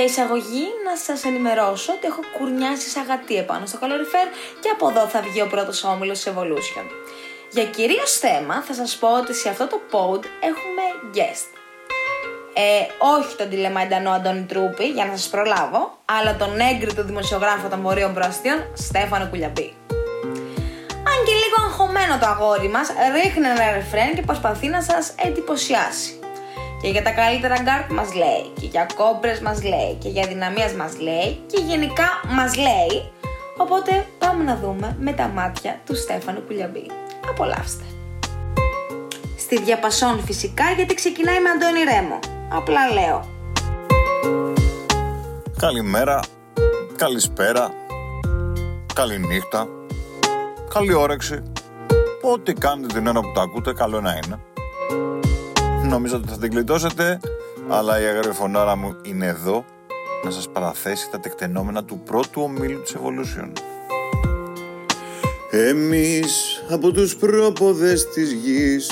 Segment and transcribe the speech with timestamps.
[0.00, 4.26] τέτοια εισαγωγή να σας ενημερώσω ότι έχω κουρνιάσει σαγατή επάνω στο καλοριφέρ
[4.60, 6.86] και από εδώ θα βγει ο πρώτος όμιλος της Evolution.
[7.50, 10.84] Για κυρίως θέμα θα σας πω ότι σε αυτό το pod έχουμε
[11.14, 11.50] guest.
[12.54, 12.86] Ε,
[13.16, 18.14] όχι τον τηλεμαϊντανό Αντώνη Τρούπη, για να σας προλάβω, αλλά τον έγκριτο δημοσιογράφο των Βορείων
[18.14, 19.74] Προαστίων, Στέφανο Κουλιαμπή.
[21.10, 26.19] Αν και λίγο αγχωμένο το αγόρι μας, ρίχνει ένα ρεφρέν και προσπαθεί να σας εντυπωσιάσει.
[26.82, 30.72] Και για τα καλύτερα γκαρντ μας λέει, και για κόμπρες μας λέει, και για δυναμίας
[30.72, 33.10] μας λέει, και γενικά μας λέει.
[33.56, 36.86] Οπότε πάμε να δούμε με τα μάτια του Στέφανου Κουλιαμπή.
[37.28, 37.84] Απολαύστε.
[39.38, 42.18] Στη διαπασόν φυσικά γιατί ξεκινάει με Αντώνη Ρέμο.
[42.52, 43.28] Απλά λέω.
[45.58, 46.20] Καλημέρα,
[46.96, 47.70] καλησπέρα,
[48.94, 49.68] καληνύχτα,
[50.74, 51.42] καλή όρεξη.
[52.22, 54.49] Ό,τι κάνετε την ώρα που το ακούτε, καλό να είναι.
[55.90, 57.20] Νομίζω ότι θα την κλειτώσετε,
[57.68, 59.64] αλλά η αγάπη φωνάρα μου είναι εδώ
[60.24, 63.52] να σας παραθέσει τα τεκτενόμενα του πρώτου ομίλου της Evolution.
[65.50, 68.90] Εμείς από τους πρόποδες της γης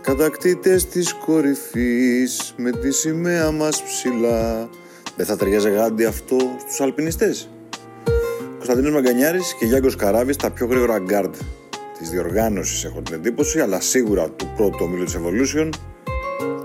[0.00, 4.68] Κατακτήτες της κορυφής Με τη σημαία μας ψηλά
[5.16, 7.48] Δεν θα ταιριάζει γάντι αυτό στους αλπινιστές
[8.56, 11.34] Κωνσταντίνος Μαγκανιάρης και Γιάνγκος Καράβης τα πιο γρήγορα γκάρντ
[12.00, 15.68] της διοργάνωσης έχω την εντύπωση αλλά σίγουρα του πρώτου ομίλου της Evolution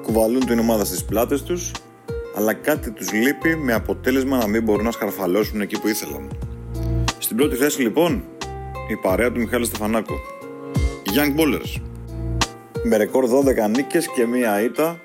[0.01, 1.71] κουβαλούν την ομάδα στις πλάτες τους
[2.35, 6.37] αλλά κάτι τους λείπει με αποτέλεσμα να μην μπορούν να σκαρφαλώσουν εκεί που ήθελαν.
[7.17, 8.23] Στην πρώτη θέση λοιπόν
[8.89, 10.13] η παρέα του Μιχάλη Στεφανάκου.
[11.15, 11.81] Young Ballers.
[12.83, 14.99] Με ρεκόρ 12 νίκες και μία ήττα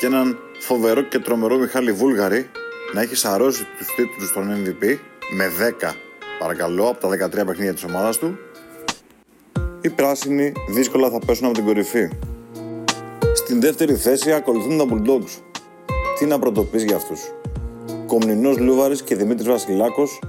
[0.00, 2.50] και έναν φοβερό και τρομερό Μιχάλη Βούλγαρη
[2.92, 4.96] να έχει σαρώσει τους τίτλους των MVP
[5.36, 5.92] με 10
[6.38, 8.38] παρακαλώ από τα 13 παιχνίδια της ομάδας του
[9.82, 12.08] οι πράσινοι δύσκολα θα πέσουν από την κορυφή.
[13.34, 15.40] Στην δεύτερη θέση ακολουθούν τα Bulldogs.
[16.18, 17.32] Τι να πρωτοποιείς για αυτούς.
[18.06, 20.20] Κομνηνός Λούβαρης και Δημήτρης Βασιλάκος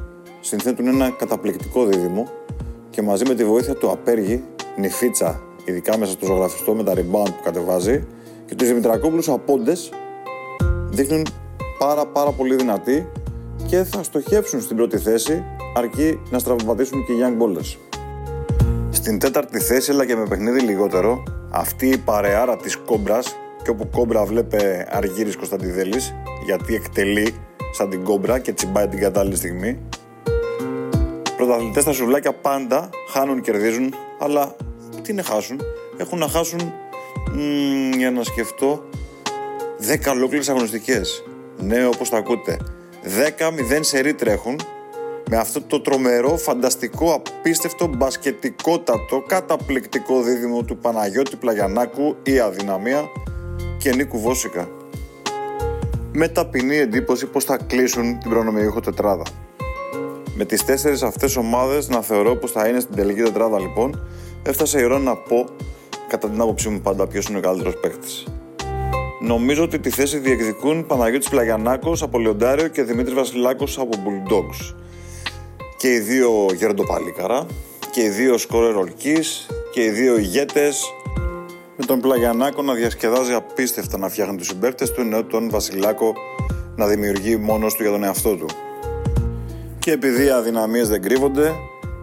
[0.42, 2.28] συνθέτουν ένα καταπληκτικό δίδυμο
[2.90, 4.44] και μαζί με τη βοήθεια του Απέργη,
[4.78, 8.08] Νιφίτσα, ειδικά μέσα στο ζωγραφιστό με τα rebound που κατεβάζει,
[8.46, 9.92] και του Δημητρακόπουλους Απόντες,
[10.90, 11.26] δείχνουν
[11.78, 13.08] πάρα πάρα πολύ δυνατοί
[13.68, 15.44] και θα στοχεύσουν στην πρώτη θέση
[15.76, 17.93] αρκεί να στραβοπατήσουν και οι Young Bowlers.
[19.04, 23.90] Στην τέταρτη θέση, αλλά και με παιχνίδι λιγότερο, αυτή η παρεάρα της κόμπρας και όπου
[23.90, 26.14] κόμπρα βλέπε Αργύρης Κωνσταντιδέλης
[26.46, 27.36] γιατί εκτελεί
[27.72, 29.80] σαν την κόμπρα και τσιμπάει την κατάλληλη στιγμή
[31.38, 34.56] πρωταθλητές στα σουβλάκια πάντα χάνουν, κερδίζουν, αλλά
[35.02, 35.62] τι να χάσουν;
[35.98, 36.74] Έχουν να χάσουν,
[37.34, 38.84] μ, για να σκεφτώ,
[39.80, 41.24] 10 ολόκληρες αγωνιστικές.
[41.58, 42.58] Ναι, όπως τα ακούτε.
[43.04, 44.60] 10-0 σε τρέχουν
[45.30, 53.04] με αυτό το τρομερό, φανταστικό, απίστευτο, μπασκετικότατο, καταπληκτικό δίδυμο του Παναγιώτη Πλαγιανάκου ή αδυναμία
[53.78, 54.68] και Νίκου Βόσικα.
[56.12, 59.24] Με ταπεινή εντύπωση πως θα κλείσουν την προνομιούχο τετράδα.
[60.36, 64.08] Με τις τέσσερις αυτές ομάδες να θεωρώ πως θα είναι στην τελική τετράδα λοιπόν,
[64.44, 65.46] έφτασε η ώρα να πω
[66.08, 68.28] κατά την άποψή μου πάντα ποιος είναι ο καλύτερος παίκτης.
[69.22, 74.76] Νομίζω ότι τη θέση διεκδικούν Παναγιώτης Πλαγιανάκος από Λιοντάριο και Δημήτρης Βασιλάκος από Bulldogs.
[75.84, 77.46] Και οι δύο γεροντοπαλίκαρα
[77.92, 80.84] και οι δύο σκόρερ ορκής και οι δύο ηγέτες.
[81.78, 86.14] Με τον Πλαγιανάκο να διασκεδάζει απίστευτα να φτιάχνει τους συμπαίκτες του ενώ τον Βασιλάκο
[86.76, 88.46] να δημιουργεί μόνος του για τον εαυτό του.
[89.80, 91.52] Και επειδή οι αδυναμίες δεν κρύβονται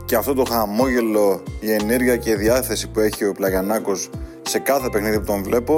[0.04, 4.10] και αυτό το χαμόγελο, η ενέργεια και η διάθεση που έχει ο Πλαγιανάκος
[4.42, 5.76] σε κάθε παιχνίδι που τον βλέπω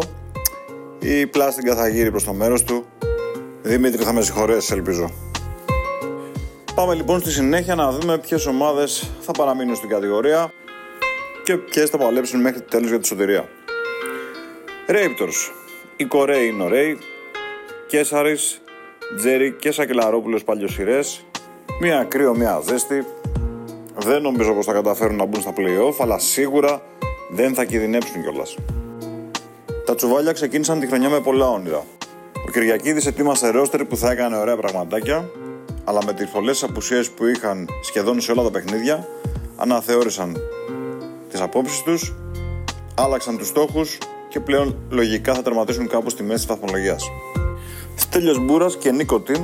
[0.99, 2.85] η πλάστιγκα θα γύρει προς το μέρος του.
[3.63, 5.32] Δημήτρη θα με συγχωρέσεις ελπίζω
[6.75, 10.53] Πάμε λοιπόν στη συνέχεια να δούμε ποιες ομάδες θα παραμείνουν στην κατηγορία
[11.45, 13.49] και ποιες θα παλέψουν μέχρι το τέλος για τη σωτηρία.
[14.89, 15.53] Raptors.
[15.97, 16.99] Οι Κορέοι είναι ωραίοι.
[17.89, 18.63] Κέσαρης,
[19.17, 21.25] Τζέρι και Σακελαρόπουλος παλιοσυρές
[21.81, 23.07] Μία κρύο, μία ζέστη.
[23.97, 26.83] Δεν νομίζω πως θα καταφέρουν να μπουν στα play-off, αλλά σίγουρα
[27.31, 28.57] δεν θα κινδυνεύσουν κιόλας.
[29.85, 31.85] Τα τσουβάλια ξεκίνησαν τη χρονιά με πολλά όνειρα.
[32.47, 35.31] Ο Κυριακίδης ετοίμασε ρόστερ που θα έκανε ωραία πραγματάκια,
[35.85, 39.09] αλλά με τις πολλές απουσίες που είχαν σχεδόν σε όλα τα παιχνίδια,
[39.57, 40.37] αναθεώρησαν
[41.29, 42.15] τις απόψεις τους,
[42.95, 43.99] άλλαξαν τους στόχους
[44.29, 47.11] και πλέον λογικά θα τερματίσουν κάπου στη μέση της βαθμολογίας.
[47.95, 49.43] Στέλιος Μπούρας και Νίκο Τιν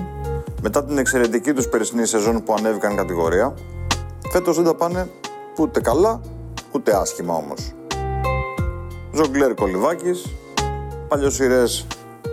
[0.62, 3.55] μετά την εξαιρετική τους περσινή σεζόν που ανέβηκαν κατηγορία,
[4.32, 5.08] φέτος δεν τα πάνε
[5.58, 6.20] ούτε καλά,
[6.73, 7.73] ούτε άσχημα όμως.
[9.12, 10.26] Ζογκλέρ Κολυβάκης,
[11.08, 11.87] παλιοσυρές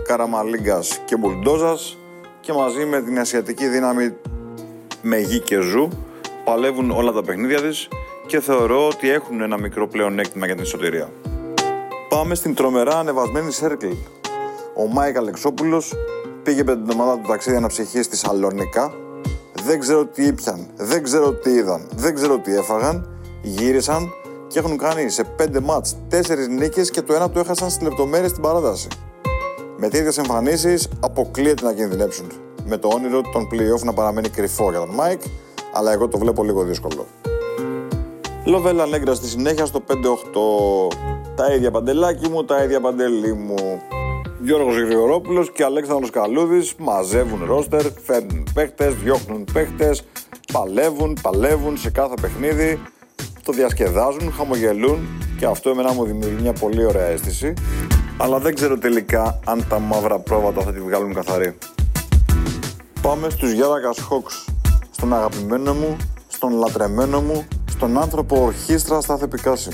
[0.07, 1.97] Καραμαλίγκας και Μπουλντόζας
[2.45, 4.13] και μαζί με την ασιατική δύναμη
[5.01, 5.89] Μεγή και Ζου
[6.43, 7.87] παλεύουν όλα τα παιχνίδια της
[8.25, 11.09] και θεωρώ ότι έχουν ένα μικρό πλέον έκτημα για την εσωτερία.
[12.09, 13.87] Πάμε στην τρομερά ανεβασμένη Σέρκλ.
[14.75, 15.93] Ο Μάικ Αλεξόπουλος
[16.43, 18.93] πήγε με την ομάδα του ταξίδι αναψυχής στη Σαλονικά.
[19.63, 23.19] Δεν ξέρω τι ήπιαν, δεν ξέρω τι είδαν, δεν ξέρω τι έφαγαν.
[23.41, 24.13] Γύρισαν
[24.47, 28.29] και έχουν κάνει σε 5 μάτς 4 νίκες και το ένα το έχασαν στις λεπτομέρειες
[28.29, 28.87] στην παράταση.
[29.77, 32.31] Με τέτοιες εμφανίσεις αποκλείεται να κινδυνεύσουν.
[32.65, 35.21] Με το όνειρο των playoff να παραμένει κρυφό για τον Μάικ,
[35.73, 37.05] αλλά εγώ το βλέπω λίγο δύσκολο.
[38.45, 40.95] Λοβέλα Νέγκρα στη συνέχεια στο 5-8.
[41.35, 43.81] Τα ίδια Παντελάκη μου, τα ίδια Παντελή μου.
[44.41, 50.03] Γιώργος Γρηγορόπουλος και Αλέξανδρος Καλούδης μαζεύουν ρόστερ, φέρνουν παίχτες, διώχνουν παίχτες,
[50.53, 52.81] παλεύουν, παλεύουν σε κάθε παιχνίδι,
[53.43, 55.07] το διασκεδάζουν, χαμογελούν
[55.39, 57.53] και αυτό εμένα μου δημιουργεί μια πολύ ωραία αίσθηση.
[58.17, 61.57] Αλλά δεν ξέρω τελικά αν τα μαύρα πρόβατα θα τη βγάλουν καθαρή.
[63.01, 64.45] Πάμε στους Γιάρακας Χόξ,
[64.91, 65.97] στον αγαπημένο μου,
[66.27, 69.69] στον λατρεμένο μου, στον άνθρωπο ορχήστρα στα Θεπικάση.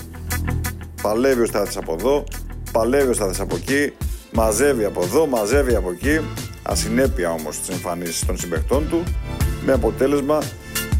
[1.02, 2.24] Παλεύει ο Στάθης από εδώ,
[2.72, 3.94] παλεύει ο Στάθης από εκεί,
[4.32, 6.20] μαζεύει από εδώ, μαζεύει από εκεί,
[6.64, 9.04] ασυνέπεια όμως τις εμφανίσεις των συμπαιχτών του,
[9.66, 10.40] με αποτέλεσμα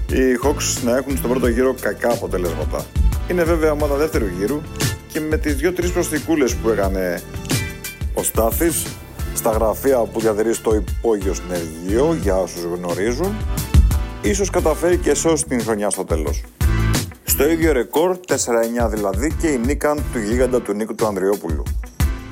[0.10, 2.86] οι Hawks να έχουν στον πρώτο γύρο κακά αποτελέσματα.
[3.30, 4.62] Είναι βέβαια ομάδα δεύτερου γύρου
[5.12, 7.22] και με τις δύο-τρεις προσθήκουλες που έκανε
[8.14, 8.86] ο Στάθης
[9.34, 13.36] στα γραφεία που διατηρεί στο υπόγειο συνεργείο για όσους γνωρίζουν
[14.22, 16.44] ίσως καταφέρει και σώσει την χρονιά στο τέλος.
[17.24, 21.64] Στο ίδιο ρεκόρ 4-9 δηλαδή και η νίκαν του γίγαντα του Νίκου του Ανδριόπουλου.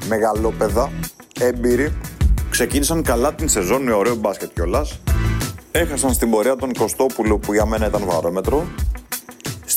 [0.07, 0.91] Μεγαλόπαιδα,
[1.39, 1.93] έμπειροι,
[2.49, 4.99] ξεκίνησαν καλά την σεζόν με ωραίο μπάσκετ κιόλας.
[5.71, 8.67] Έχασαν στην πορεία τον Κωστόπουλο που για μένα ήταν βαρόμετρο.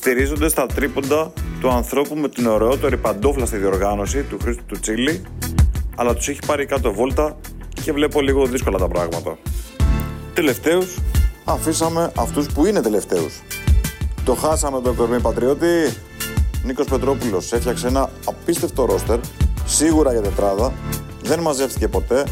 [0.05, 5.23] Στηρίζονται στα τρίποντα του ανθρώπου με την ωραιότερη παντόφλα στη διοργάνωση του Χρήστου του Τσίλι,
[5.97, 7.37] αλλά τους έχει πάρει κάτω βόλτα
[7.85, 9.39] και βλέπω λίγο δύσκολα τα πράγματα.
[10.35, 10.99] Τελευταίους
[11.45, 13.43] αφήσαμε αυτούς που είναι τελευταίους.
[14.25, 15.67] Το χάσαμε τον κορμί πατριώτη.
[16.65, 19.19] Νίκος Πετρόπουλος έφτιαξε ένα απίστευτο ρόστερ,
[19.65, 20.73] σίγουρα για τετράδα,
[21.23, 22.25] δεν μαζεύτηκε ποτέ,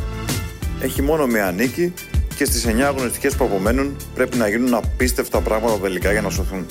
[0.80, 1.92] έχει μόνο μία νίκη
[2.36, 6.66] και στις 9 αγωνιστικές που απομένουν πρέπει να γίνουν απίστευτα πράγματα τελικά για να σωθούν.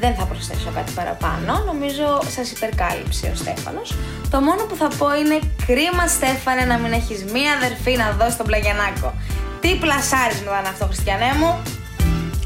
[0.00, 1.64] Δεν θα προσθέσω κάτι παραπάνω.
[1.66, 2.06] Νομίζω
[2.36, 3.94] σας υπερκάλυψε ο Στέφανος.
[4.30, 8.36] Το μόνο που θα πω είναι κρίμα, Στέφανε, να μην έχεις μία αδερφή να δώσεις
[8.36, 9.14] τον πλαγιανάκο.
[9.60, 11.62] Τι πλασάρισμα ήταν αυτό, Χριστιανέ μου.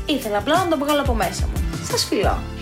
[0.07, 1.59] Ήθελα απλά να το βγάλω από μέσα μου.
[1.91, 2.54] Σας φιλώ.